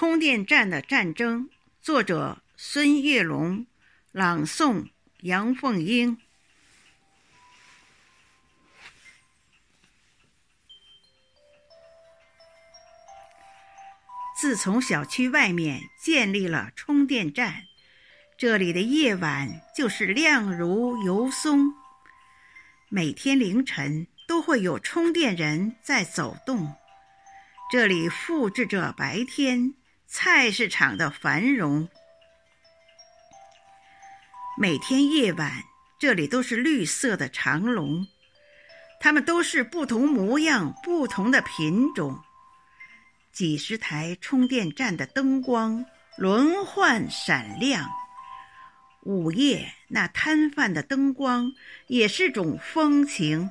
[0.00, 1.50] 充电站的战争，
[1.82, 3.66] 作者孙月龙，
[4.12, 4.88] 朗诵
[5.20, 6.16] 杨凤英。
[14.34, 17.64] 自从小区外面建立了充电站，
[18.38, 21.74] 这里的夜晚就是亮如油松。
[22.88, 26.74] 每天凌晨都会有充电人在走动，
[27.70, 29.74] 这里复制着白天
[30.12, 31.88] 菜市场的繁荣。
[34.58, 35.62] 每天夜晚，
[36.00, 38.04] 这里都是绿色的长龙，
[38.98, 42.20] 它们都是不同模样、不同的品种。
[43.30, 45.86] 几十台充电站的灯光
[46.18, 47.88] 轮换闪亮，
[49.02, 51.52] 午夜那摊贩的灯光
[51.86, 53.48] 也是种风情。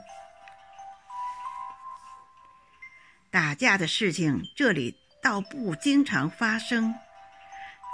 [3.32, 6.94] 打架的事情这里倒不经常发生，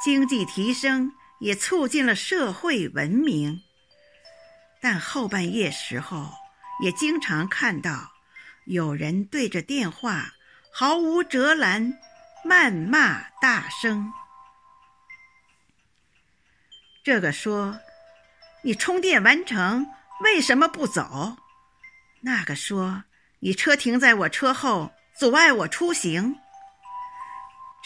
[0.04, 3.62] 经济提升也促进了社会文明，
[4.82, 6.32] 但后半夜时候
[6.84, 8.12] 也经常看到
[8.66, 10.32] 有人对着电话。
[10.78, 11.98] 毫无遮拦，
[12.44, 14.12] 谩骂大声。
[17.02, 17.80] 这个说
[18.62, 19.88] ：“你充电完成，
[20.20, 21.38] 为什么不走？”
[22.20, 23.06] 那个说
[23.39, 26.36] ：“你车停在我车后，阻碍我出行。”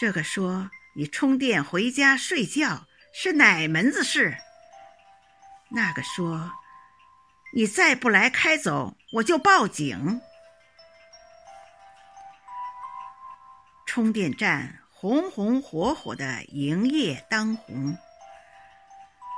[0.00, 4.34] 这个说：“你充电回家睡觉是哪门子事？”
[5.68, 6.52] 那个说
[7.52, 10.22] ：“你再不来开走，我就报警。”
[13.84, 17.98] 充电站红红火火的营业当红，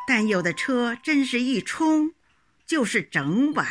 [0.06, 2.12] 但有的车真是一充
[2.64, 3.66] 就是整晚，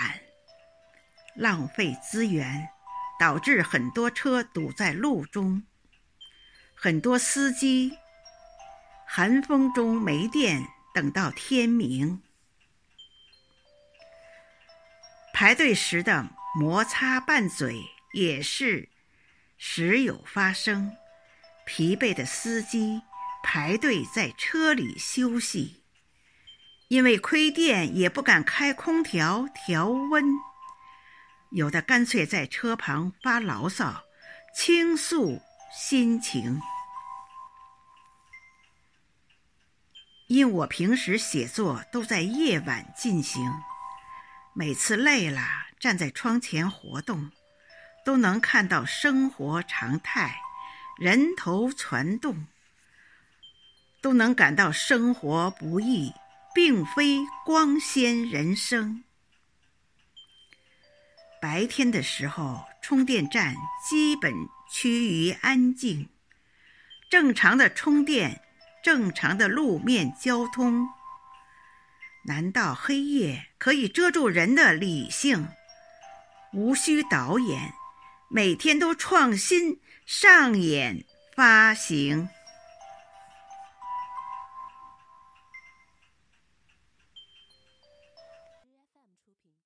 [1.35, 2.67] 浪费资源，
[3.17, 5.63] 导致很多车堵在路中，
[6.83, 7.95] 很多司机
[9.05, 10.65] 寒风中没电，
[10.95, 12.23] 等到天明，
[15.31, 16.27] 排队时的
[16.59, 17.83] 摩擦拌嘴
[18.13, 18.89] 也是。
[19.59, 20.97] 时有发生，
[21.67, 23.03] 疲惫的司机
[23.43, 25.83] 排队在车里休息，
[26.87, 30.25] 因为亏电也不敢开空调调温，
[31.51, 34.03] 有的干脆在车旁发牢骚，
[34.55, 35.39] 倾诉
[35.71, 36.59] 心情。
[40.31, 43.51] 因我平时写作都在夜晚进行，
[44.53, 45.41] 每次累了，
[45.77, 47.31] 站在窗前活动。
[48.05, 50.37] 都能看到生活常态，
[50.97, 52.47] 人头攒动，
[54.01, 56.13] 都能感到生活不易，
[56.55, 59.03] 并非光鲜人生。
[61.41, 63.53] 白天的时候，充电站
[63.87, 64.33] 基本
[64.71, 66.09] 趋于安静，
[67.09, 68.41] 正常的充电，
[68.83, 70.87] 正常的路面交通。
[72.25, 75.47] 难道黑夜可以遮住人的理性？
[76.53, 77.73] 无需导演。
[78.33, 81.03] 每天都创新上演
[81.35, 82.29] 发行。